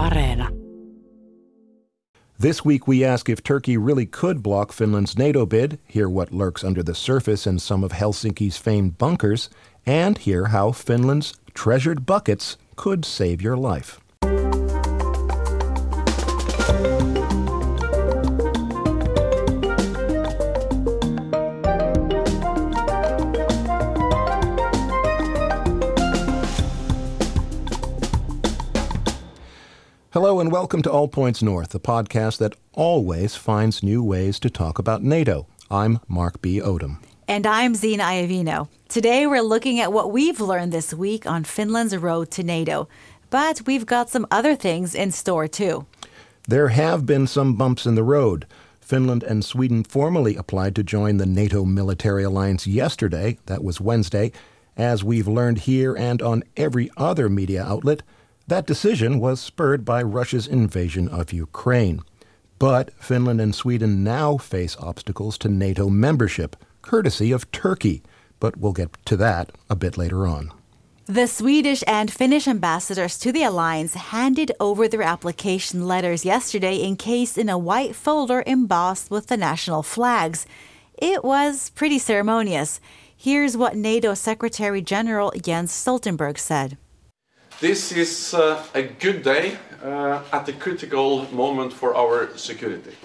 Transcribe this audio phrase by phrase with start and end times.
[0.00, 0.48] Areena.
[2.38, 6.64] This week, we ask if Turkey really could block Finland's NATO bid, hear what lurks
[6.64, 9.50] under the surface in some of Helsinki's famed bunkers,
[9.84, 14.00] and hear how Finland's treasured buckets could save your life.
[30.60, 35.02] Welcome to All Points North, a podcast that always finds new ways to talk about
[35.02, 35.46] NATO.
[35.70, 36.60] I'm Mark B.
[36.60, 36.98] Odom.
[37.26, 38.68] And I'm Zena Iovino.
[38.86, 42.90] Today we're looking at what we've learned this week on Finland's road to NATO.
[43.30, 45.86] But we've got some other things in store too.
[46.46, 48.46] There have been some bumps in the road.
[48.82, 53.38] Finland and Sweden formally applied to join the NATO military alliance yesterday.
[53.46, 54.30] That was Wednesday.
[54.76, 58.02] As we've learned here and on every other media outlet,
[58.50, 62.02] that decision was spurred by Russia's invasion of Ukraine.
[62.58, 68.02] But Finland and Sweden now face obstacles to NATO membership, courtesy of Turkey.
[68.40, 70.52] But we'll get to that a bit later on.
[71.06, 77.38] The Swedish and Finnish ambassadors to the alliance handed over their application letters yesterday encased
[77.38, 80.44] in a white folder embossed with the national flags.
[80.98, 82.80] It was pretty ceremonious.
[83.16, 86.78] Here's what NATO Secretary General Jens Stoltenberg said.
[87.60, 92.96] This is uh, a good day uh, at a critical moment for our security.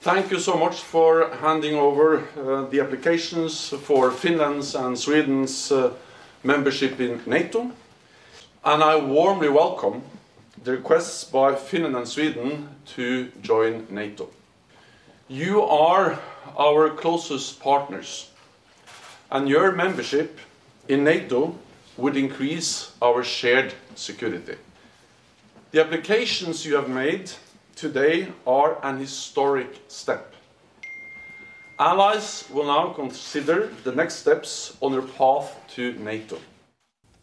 [0.00, 5.90] Thank you so much for handing over uh, the applications for Finland's and Sweden's uh,
[6.44, 7.72] membership in NATO.
[8.64, 10.02] And I warmly welcome
[10.62, 14.28] the requests by Finland and Sweden to join NATO.
[15.26, 16.20] You are
[16.56, 18.30] our closest partners,
[19.32, 20.38] and your membership
[20.86, 21.56] in NATO
[21.96, 24.56] would increase our shared security.
[25.70, 27.30] The applications you have made
[27.76, 30.34] today are an historic step.
[31.78, 36.38] Allies will now consider the next steps on their path to NATO.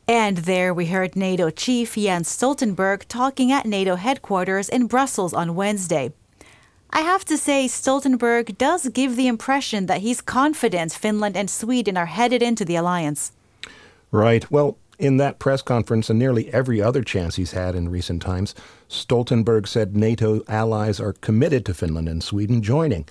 [0.08, 5.56] And there we heard NATO chief Jens Stoltenberg talking at NATO headquarters in Brussels on
[5.56, 6.12] Wednesday.
[6.90, 11.96] I have to say, Stoltenberg does give the impression that he's confident Finland and Sweden
[11.96, 13.32] are headed into the alliance.
[14.12, 14.50] Right.
[14.52, 18.54] Well, in that press conference and nearly every other chance he's had in recent times,
[18.88, 23.08] Stoltenberg said NATO allies are committed to Finland and Sweden joining.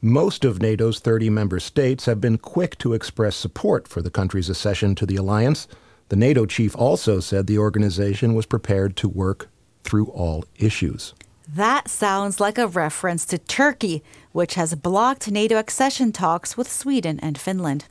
[0.00, 4.48] Most of NATO's 30 member states have been quick to express support for the country's
[4.48, 5.66] accession to the alliance.
[6.08, 9.48] The NATO chief also said the organization was prepared to work
[9.82, 11.12] through all issues.
[11.48, 14.02] That sounds like a reference to Turkey,
[14.32, 17.86] which has blocked NATO accession talks with Sweden and Finland.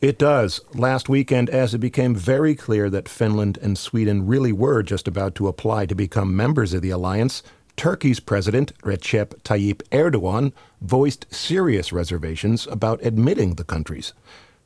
[0.00, 0.62] It does.
[0.72, 5.34] Last weekend, as it became very clear that Finland and Sweden really were just about
[5.34, 7.42] to apply to become members of the alliance,
[7.76, 14.14] Turkey's President Recep Tayyip Erdogan voiced serious reservations about admitting the countries.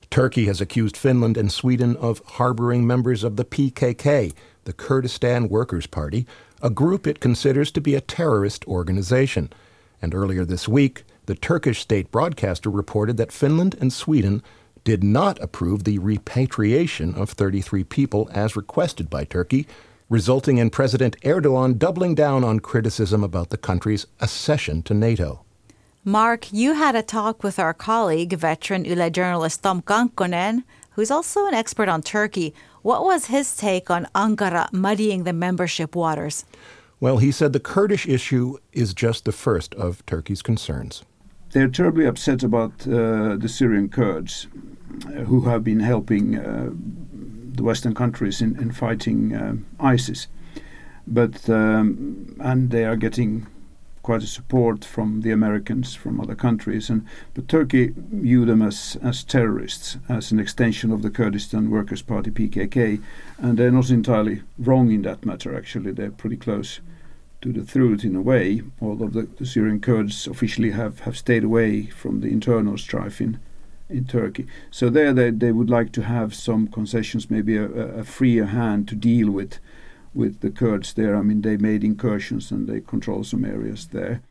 [0.09, 5.89] Turkey has accused Finland and Sweden of harboring members of the PKK, the Kurdistan Workers'
[5.89, 6.29] Party,
[6.63, 9.53] a group it considers to be a terrorist organization.
[10.01, 14.45] And earlier this week, the Turkish state broadcaster reported that Finland and Sweden
[14.85, 19.67] did not approve the repatriation of 33 people as requested by Turkey,
[20.09, 25.41] resulting in President Erdogan doubling down on criticism about the country's accession to NATO.
[26.05, 31.47] Mark, you had a talk with our colleague, veteran Yle journalist Tom Kankkonen, who's also
[31.47, 32.55] an expert on Turkey.
[32.83, 36.45] What was his take on Ankara muddying the membership waters?
[37.01, 41.05] Well, he said the Kurdish issue is just the first of Turkey's concerns.
[41.55, 44.49] They're terribly upset about uh, the Syrian Kurds
[45.27, 50.27] who have been helping uh, the Western countries in, in fighting uh, ISIS.
[51.07, 53.47] But um, and they are getting
[54.03, 58.99] quite a support from the Americans, from other countries, and but Turkey view them as
[59.01, 63.01] as terrorists, as an extension of the Kurdistan Workers' Party (PKK),
[63.39, 65.57] and they're not entirely wrong in that matter.
[65.57, 66.81] Actually, they're pretty close
[67.45, 71.45] to the truth in a way, although the, the Syrian Kurds officially have, have stayed
[71.45, 73.39] away from the internal strife in
[73.91, 74.47] in Turkey.
[74.71, 78.89] So there they, they would like to have some concessions, maybe a, a freer hand
[78.89, 79.59] to deal with
[80.15, 81.17] with the Kurds there.
[81.17, 84.23] I mean, they made incursions and they control some areas there.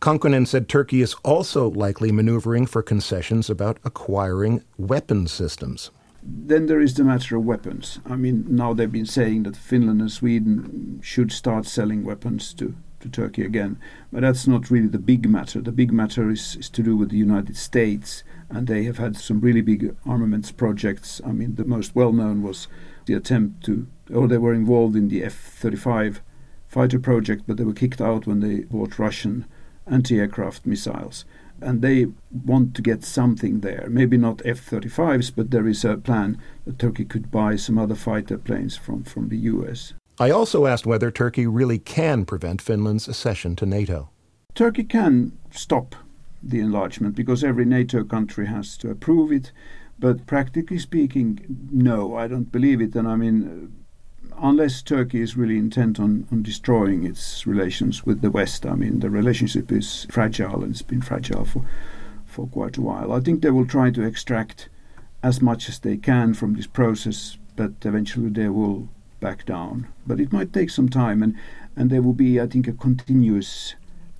[0.00, 5.90] Kankkonen said Turkey is also likely maneuvering for concessions about acquiring weapon systems.
[6.28, 8.00] Then there is the matter of weapons.
[8.04, 12.74] I mean, now they've been saying that Finland and Sweden should start selling weapons to,
[13.00, 13.78] to Turkey again.
[14.12, 15.60] But that's not really the big matter.
[15.60, 19.16] The big matter is, is to do with the United States and they have had
[19.16, 21.20] some really big armaments projects.
[21.24, 22.68] I mean, the most well known was
[23.06, 26.20] the attempt to or they were involved in the F-35
[26.68, 29.46] fighter project, but they were kicked out when they bought Russian
[29.86, 31.24] anti-aircraft missiles.
[31.60, 32.06] And they
[32.44, 33.86] want to get something there.
[33.88, 38.38] Maybe not F-35s, but there is a plan that Turkey could buy some other fighter
[38.38, 39.94] planes from, from the US.
[40.18, 44.10] I also asked whether Turkey really can prevent Finland's accession to NATO.
[44.54, 45.94] Turkey can stop
[46.42, 49.52] the enlargement because every NATO country has to approve it.
[49.98, 52.94] But practically speaking, no, I don't believe it.
[52.94, 53.85] And I mean,
[54.40, 59.00] unless Turkey is really intent on, on destroying its relations with the West, I mean,
[59.00, 61.64] the relationship is fragile and it's been fragile for,
[62.24, 63.12] for quite a while.
[63.12, 64.68] I think they will try to extract
[65.22, 68.88] as much as they can from this process, but eventually they will
[69.20, 69.88] back down.
[70.06, 71.34] But it might take some time, and,
[71.74, 73.74] and there will be, I think, a continuous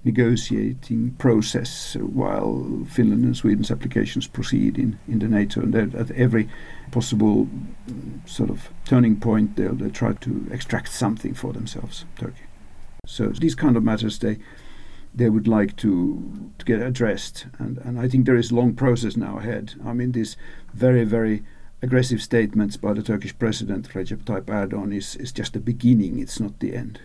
[0.07, 5.61] negotiating process while Finland and Sweden's applications proceed in, in the NATO.
[5.61, 6.49] And at every
[6.93, 7.49] possible
[7.91, 12.45] mm, sort of turning point, they'll, they'll try to extract something for themselves, Turkey.
[13.05, 14.39] So these kind of matters, they
[15.17, 17.47] they would like to, to get addressed.
[17.59, 19.75] And, and I think there is a long process now ahead.
[19.83, 20.37] I mean, these
[20.75, 21.43] very, very
[21.81, 26.39] aggressive statements by the Turkish president, Recep Tayyip Erdogan, is, is just the beginning, it's
[26.39, 27.01] not the end.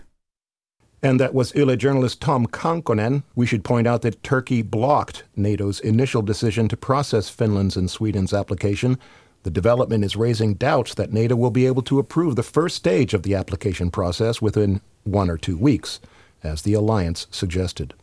[1.04, 3.24] And that was Yle journalist Tom Kankkonen.
[3.36, 8.34] We should point out that Turkey blocked NATO's initial decision to process Finland's and Sweden's
[8.34, 9.00] application.
[9.44, 13.16] The development is raising doubts that NATO will be able to approve the first stage
[13.16, 16.00] of the application process within one or two weeks,
[16.44, 17.96] as the alliance suggested.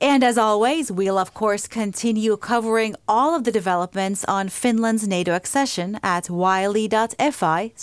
[0.00, 5.32] And as always, we'll of course continue covering all of the developments on Finland's NATO
[5.32, 7.76] accession at yle.fi/news.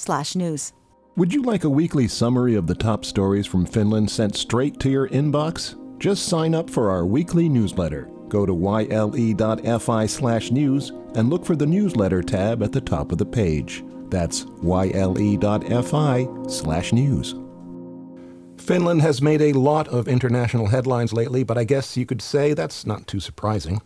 [1.15, 4.89] Would you like a weekly summary of the top stories from Finland sent straight to
[4.89, 5.75] your inbox?
[5.99, 8.09] Just sign up for our weekly newsletter.
[8.29, 9.11] Go to yle.fi/news
[11.13, 13.85] and look for the newsletter tab at the top of the page.
[14.09, 15.05] That's yle.fi/news.
[18.57, 22.55] Finland has made a lot of international headlines lately, but I guess you could say
[22.55, 23.83] that's not too surprising.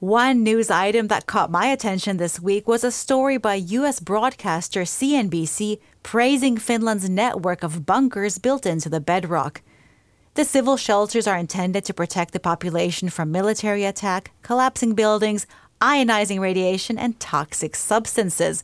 [0.00, 3.98] One news item that caught my attention this week was a story by U.S.
[3.98, 9.60] broadcaster CNBC praising Finland's network of bunkers built into the bedrock.
[10.34, 15.48] The civil shelters are intended to protect the population from military attack, collapsing buildings,
[15.80, 18.62] ionizing radiation, and toxic substances.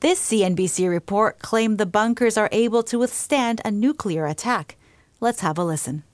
[0.00, 4.78] This CNBC report claimed the bunkers are able to withstand a nuclear attack.
[5.20, 6.04] Let's have a listen.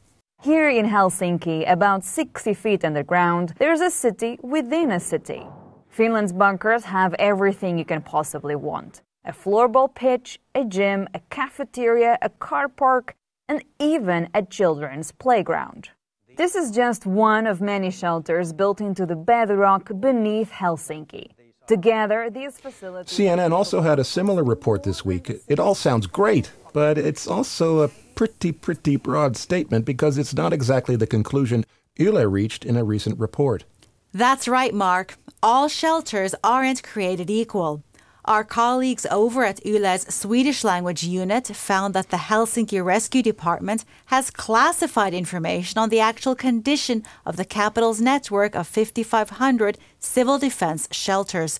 [0.42, 5.42] Here in Helsinki, about 60 feet underground, there's a city within a city.
[5.90, 12.16] Finland's bunkers have everything you can possibly want a floorball pitch, a gym, a cafeteria,
[12.22, 13.14] a car park,
[13.50, 15.90] and even a children's playground.
[16.38, 21.32] This is just one of many shelters built into the bedrock beneath Helsinki.
[21.66, 23.12] Together, these facilities.
[23.12, 25.30] CNN also had a similar report this week.
[25.48, 27.88] It all sounds great, but it's also a
[28.20, 31.64] pretty, pretty broad statement because it's not exactly the conclusion
[31.96, 33.64] Yle reached in a recent report.
[34.12, 35.16] That's right, Mark.
[35.42, 37.82] All shelters aren't created equal.
[38.26, 44.30] Our colleagues over at Yle's Swedish language unit found that the Helsinki Rescue Department has
[44.30, 51.58] classified information on the actual condition of the capital's network of 5,500 civil defense shelters.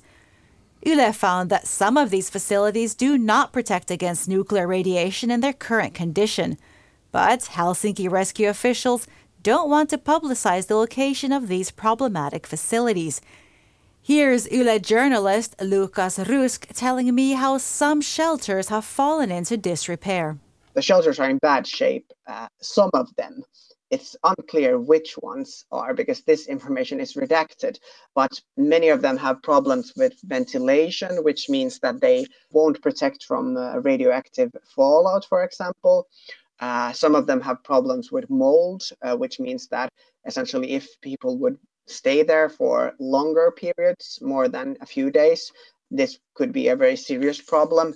[0.83, 5.53] Yle found that some of these facilities do not protect against nuclear radiation in their
[5.53, 6.57] current condition.
[7.13, 9.07] But Helsinki rescue officials
[9.43, 13.21] don't want to publicize the location of these problematic facilities.
[14.03, 20.39] Here's Yle journalist Lukas Rusk telling me how some shelters have fallen into disrepair.
[20.75, 23.43] The shelters are in bad shape, uh, some of them
[23.91, 27.79] it's unclear which ones are because this information is redacted,
[28.15, 33.57] but many of them have problems with ventilation, which means that they won't protect from
[33.57, 36.07] uh, radioactive fallout, for example.
[36.61, 39.91] Uh, some of them have problems with mold, uh, which means that
[40.27, 45.51] essentially if people would stay there for longer periods, more than a few days,
[45.91, 47.95] this could be a very serious problem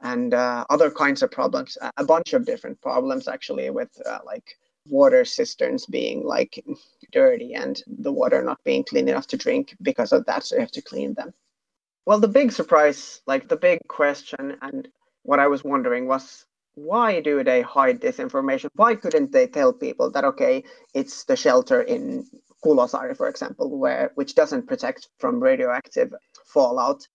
[0.00, 4.56] and uh, other kinds of problems, a bunch of different problems actually with uh, like
[4.86, 6.62] water cisterns being like
[7.12, 10.60] dirty and the water not being clean enough to drink because of that so you
[10.60, 11.32] have to clean them.
[12.06, 14.88] Well the big surprise like the big question and
[15.22, 18.70] what i was wondering was why do they hide this information?
[18.74, 22.26] Why couldn't they tell people that okay it's the shelter in
[22.64, 26.12] Kulosaari, for example where which doesn't protect from radioactive
[26.46, 27.06] fallout?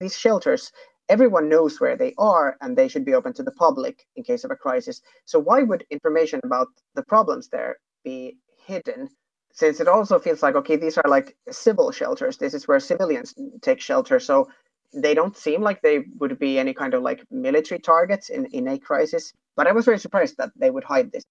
[0.00, 0.72] These shelters
[1.10, 4.44] everyone knows where they are and they should be open to the public in case
[4.44, 5.02] of a crisis.
[5.26, 9.08] So why would information about the problems there be hidden?
[9.52, 12.38] Since it also feels like, okay, these are like civil shelters.
[12.38, 14.20] This is where civilians take shelter.
[14.20, 14.48] So
[14.94, 18.68] they don't seem like they would be any kind of like military targets in, in
[18.68, 19.32] a crisis.
[19.56, 21.24] But I was very surprised that they would hide this.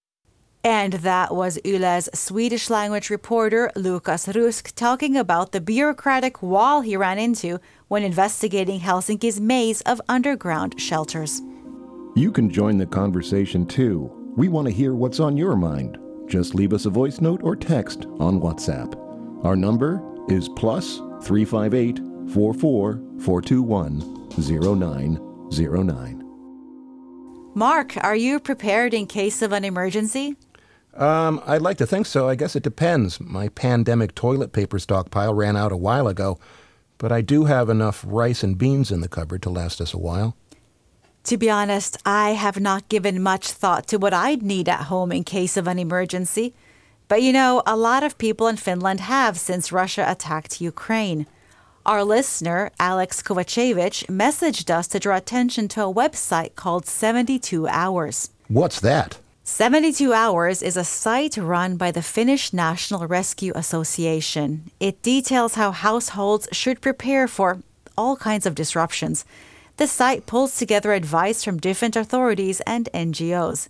[0.63, 6.97] And that was Yle's Swedish language reporter Lukas Rusk talking about the bureaucratic wall he
[6.97, 11.41] ran into when investigating Helsinki's maze of underground shelters.
[12.15, 14.11] You can join the conversation too.
[14.35, 15.97] We want to hear what's on your mind.
[16.27, 18.95] Just leave us a voice note or text on WhatsApp.
[19.45, 21.99] Our number is plus 358
[22.33, 26.25] 44 421 0909.
[27.55, 30.35] Mark, are you prepared in case of an emergency?
[30.93, 32.27] Um, I'd like to think so.
[32.27, 33.19] I guess it depends.
[33.19, 36.39] My pandemic toilet paper stockpile ran out a while ago,
[36.97, 39.99] but I do have enough rice and beans in the cupboard to last us a
[39.99, 40.35] while.
[41.25, 45.11] To be honest, I have not given much thought to what I'd need at home
[45.11, 46.53] in case of an emergency.
[47.07, 51.27] But you know, a lot of people in Finland have since Russia attacked Ukraine.
[51.85, 58.29] Our listener, Alex Kovacevic, messaged us to draw attention to a website called 72 Hours.
[58.47, 59.19] What's that?
[59.49, 64.69] 72 Hours is a site run by the Finnish National Rescue Association.
[64.79, 67.57] It details how households should prepare for
[67.97, 69.25] all kinds of disruptions.
[69.77, 73.67] The site pulls together advice from different authorities and NGOs.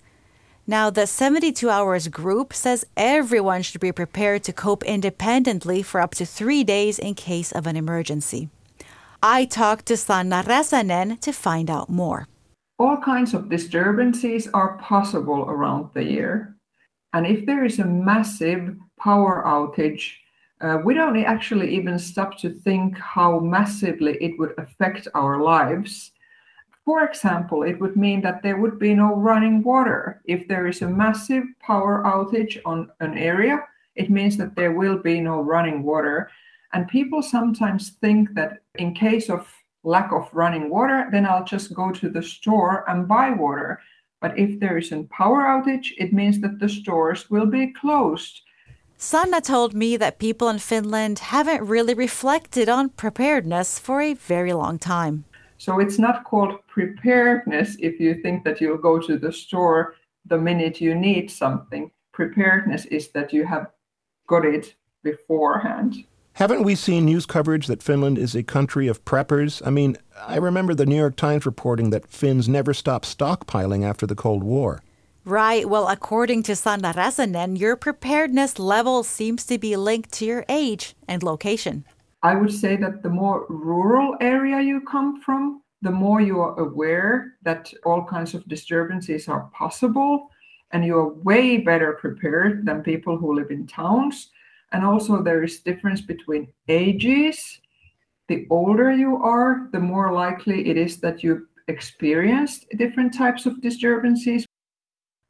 [0.68, 6.14] Now, the 72 Hours group says everyone should be prepared to cope independently for up
[6.16, 8.50] to three days in case of an emergency.
[9.24, 12.28] I talked to Sanna Räsänen to find out more
[12.80, 16.56] all kinds of disturbances are possible around the year.
[17.14, 20.14] And if there is a massive power outage,
[20.62, 26.12] uh, we don't actually even stop to think how massively it would affect our lives.
[26.86, 30.22] For example, it would mean that there would be no running water.
[30.26, 33.64] If there is a massive power outage on an area,
[33.96, 36.32] it means that there will be no running water.
[36.74, 39.48] And people sometimes think that in case of
[39.84, 43.80] lack of running water, then I'll just go to the store and buy water.
[44.22, 48.42] But if there is a power outage, it means that the stores will be closed.
[48.98, 54.52] Sanna told me that people in Finland haven't really reflected on preparedness for a very
[54.52, 55.24] long time.
[55.58, 59.96] So it's not called preparedness if you think that you'll go to the store
[60.26, 61.92] the minute you need something.
[62.12, 63.68] Preparedness is that you have
[64.28, 66.04] got it beforehand.
[66.40, 69.62] Haven't we seen news coverage that Finland is a country of preppers?
[69.68, 74.08] I mean, I remember the New York Times reporting that Finns never stopped stockpiling after
[74.08, 74.82] the Cold War.
[75.26, 75.68] Right.
[75.68, 80.96] Well, according to Sanna Räsänen, your preparedness level seems to be linked to your age
[81.10, 81.84] and location.
[82.24, 86.58] I would say that the more rural area you come from, the more you are
[86.58, 90.30] aware that all kinds of disturbances are possible,
[90.72, 94.30] and you are way better prepared than people who live in towns.
[94.72, 97.60] And also there is difference between ages.
[98.28, 103.62] The older you are, the more likely it is that you experienced different types of
[103.62, 104.46] disturbances.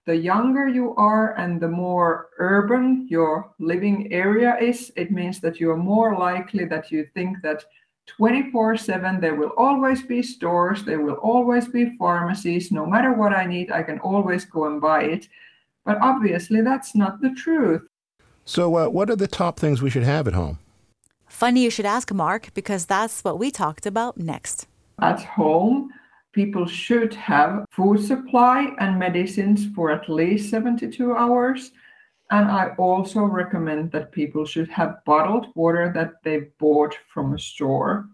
[0.05, 5.59] The younger you are and the more urban your living area is, it means that
[5.59, 7.63] you are more likely that you think that
[8.07, 12.71] 24 7 there will always be stores, there will always be pharmacies.
[12.71, 15.27] No matter what I need, I can always go and buy it.
[15.85, 17.87] But obviously, that's not the truth.
[18.49, 20.57] So, uh, what are the top things we should have at home?
[21.27, 24.65] Funny you should ask, Mark, because that's what we talked about next.
[24.99, 25.91] At home,
[26.31, 31.69] people should have food supply and medicines for at least 72 hours.
[32.31, 37.37] And I also recommend that people should have bottled water that they bought from a
[37.37, 38.09] store.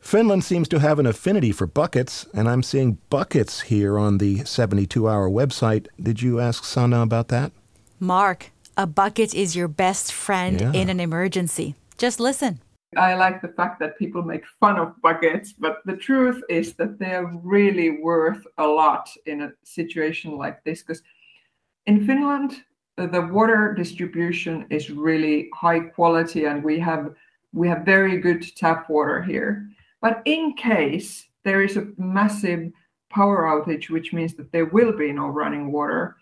[0.00, 4.44] Finland seems to have an affinity for buckets, and I'm seeing buckets here on the
[4.44, 5.86] 72 hour website.
[5.98, 7.52] Did you ask Sanna about that?
[7.98, 10.72] Mark, a bucket is your best friend yeah.
[10.72, 11.74] in an emergency.
[11.98, 12.60] Just listen.
[12.96, 16.98] I like the fact that people make fun of buckets, but the truth is that
[16.98, 20.82] they're really worth a lot in a situation like this.
[20.82, 21.02] Because
[21.86, 22.62] in Finland,
[22.96, 27.14] the water distribution is really high quality, and we have
[27.54, 29.68] we have very good tap water here.
[30.00, 32.72] But in case there is a massive
[33.10, 36.16] power outage, which means that there will be no running water,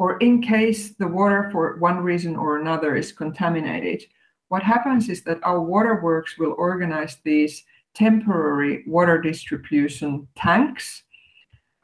[0.00, 4.02] or in case the water for one reason or another is contaminated,
[4.48, 11.02] what happens is that our waterworks will organize these temporary water distribution tanks.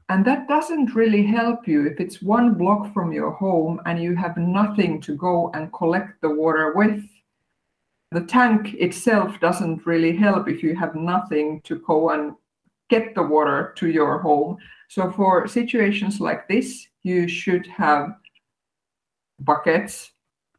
[0.09, 4.17] And that doesn't really help you if it's one block from your home and you
[4.17, 7.05] have nothing to go and collect the water with.
[8.13, 12.33] The tank itself doesn't really help if you have nothing to go and
[12.89, 14.57] get the water to your home.
[14.89, 18.15] So, for situations like this, you should have
[19.41, 20.13] buckets,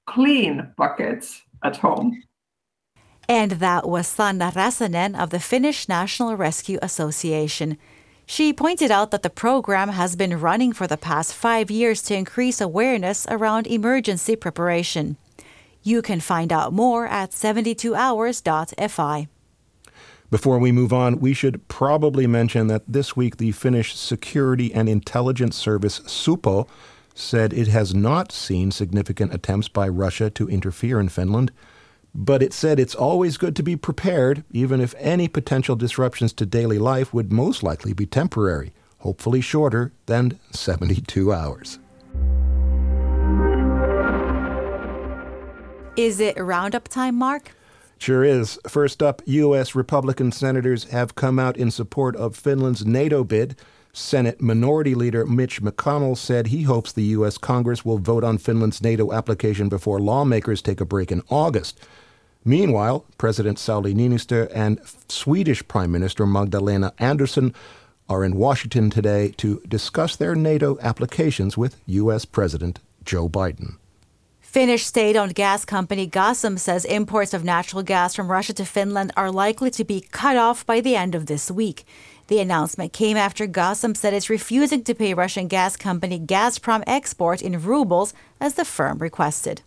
[0.05, 2.23] clean buckets at home.
[3.27, 7.77] And that was Sanna Räsänen of the Finnish National Rescue Association.
[8.25, 12.15] She pointed out that the program has been running for the past five years to
[12.15, 15.17] increase awareness around emergency preparation.
[15.83, 19.27] You can find out more at 72hours.fi.
[20.29, 24.89] Before we move on, we should probably mention that this week the Finnish Security and
[24.89, 26.67] Intelligence Service SUPO
[27.15, 31.53] said it has not seen significant attempts by Russia to interfere in Finland,
[32.13, 36.45] but it said it's always good to be prepared, even if any potential disruptions to
[36.45, 41.79] daily life would most likely be temporary, hopefully shorter than 72 hours.
[45.95, 47.56] Is it roundup time, Mark?
[47.99, 48.59] Sure is.
[48.67, 49.75] First up, U.S.
[49.75, 53.55] Republican senators have come out in support of Finland's NATO bid.
[53.91, 57.37] Senate Minority Leader Mitch McConnell said he hopes the U.S.
[57.37, 61.79] Congress will vote on Finland's NATO application before lawmakers take a break in August.
[62.45, 67.53] Meanwhile, President Sauli Niinistö and Swedish Prime Minister Magdalena Andersson
[68.07, 72.23] are in Washington today to discuss their NATO applications with U.S.
[72.23, 73.77] President Joe Biden.
[74.47, 79.11] Finnish state owned gas company Gasum says imports of natural gas from Russia to Finland
[79.17, 81.85] are likely to be cut off by the end of this week.
[82.27, 87.41] The announcement came after Gasum said it's refusing to pay Russian gas company Gazprom Export
[87.41, 89.63] in rubles as the firm requested.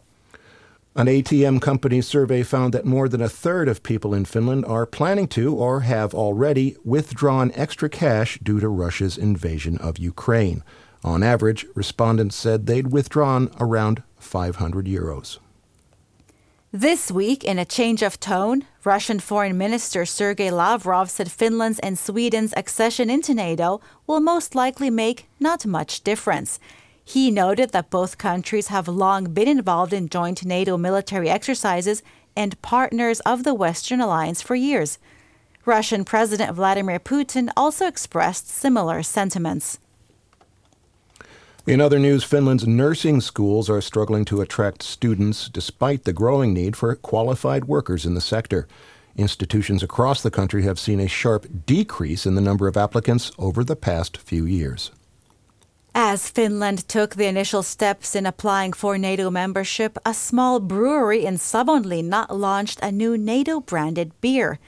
[0.96, 4.86] An ATM company survey found that more than a third of people in Finland are
[4.86, 10.64] planning to or have already withdrawn extra cash due to Russia's invasion of Ukraine.
[11.04, 15.38] On average, respondents said they'd withdrawn around 500 euros.
[16.72, 21.98] This week, in a change of tone, Russian Foreign Minister Sergei Lavrov said Finland's and
[21.98, 26.60] Sweden's accession into NATO will most likely make not much difference.
[27.04, 32.04] He noted that both countries have long been involved in joint NATO military exercises
[32.36, 34.98] and partners of the Western Alliance for years.
[35.64, 39.80] Russian President Vladimir Putin also expressed similar sentiments.
[41.66, 46.74] In other news, Finland's nursing schools are struggling to attract students despite the growing need
[46.74, 48.66] for qualified workers in the sector.
[49.14, 53.62] Institutions across the country have seen a sharp decrease in the number of applicants over
[53.62, 54.90] the past few years.
[55.94, 61.34] As Finland took the initial steps in applying for NATO membership, a small brewery in
[61.34, 64.58] Savonlinna launched a new NATO branded beer.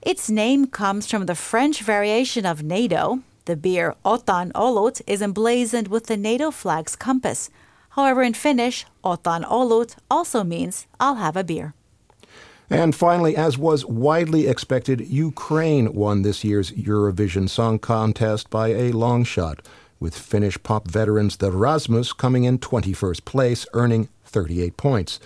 [0.00, 5.88] Its name comes from the French variation of NATO, the beer Otan Olut is emblazoned
[5.88, 7.50] with the NATO flag's compass.
[7.90, 11.74] However, in Finnish, Otan Olut also means I'll have a beer.
[12.72, 18.92] And finally, as was widely expected, Ukraine won this year's Eurovision Song Contest by a
[18.92, 19.66] long shot,
[19.98, 25.18] with Finnish pop veterans The Rasmus coming in 21st place, earning 38 points.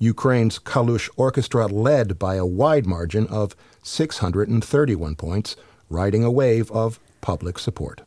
[0.00, 5.54] Ukraine's Kalush Orchestra led by a wide margin of 631 points,
[5.88, 8.02] riding a wave of public support.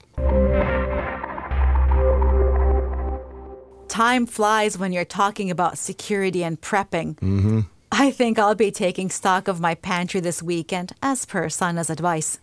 [3.88, 7.16] Time flies when you're talking about security and prepping.
[7.16, 7.62] Mm-hmm.
[7.92, 12.40] I think I'll be taking stock of my pantry this weekend, as per Sanna's advice.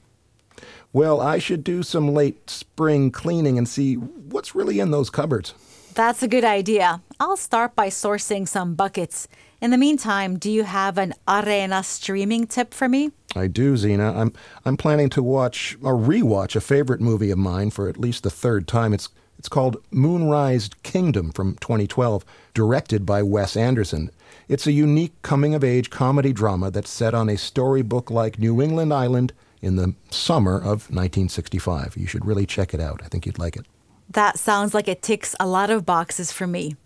[0.93, 5.55] Well, I should do some late spring cleaning and see what's really in those cupboards.
[5.95, 7.01] That's a good idea.
[7.19, 9.27] I'll start by sourcing some buckets.
[9.61, 13.11] In the meantime, do you have an Areena streaming tip for me?
[13.37, 14.19] I do, Zena.
[14.19, 14.33] I'm
[14.65, 18.31] I'm planning to watch or rewatch a favorite movie of mine for at least the
[18.31, 18.93] third time.
[18.93, 24.11] It's it's called Moonrise Kingdom from 2012, directed by Wes Anderson.
[24.49, 28.61] It's a unique coming of age comedy drama that's set on a storybook like New
[28.61, 31.97] England Island in the summer of 1965.
[31.97, 33.01] You should really check it out.
[33.05, 33.67] I think you'd like it.
[34.11, 36.77] That sounds like it ticks a lot of boxes for me.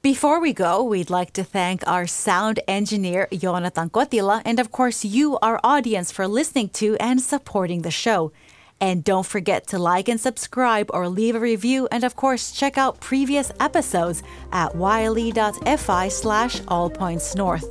[0.00, 5.04] Before we go, we'd like to thank our sound engineer, Joonatan Kotila, and of course,
[5.04, 8.30] you, our audience, for listening to and supporting the show.
[8.80, 12.78] And don't forget to like and subscribe or leave a review, and of course, check
[12.78, 17.66] out previous episodes at yle.fi slash allpointsnorth.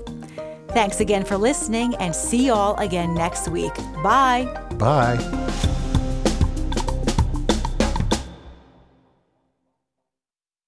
[0.71, 3.73] Thanks again for listening, and see you all again next week.
[4.03, 4.45] Bye.
[4.77, 5.75] Bye.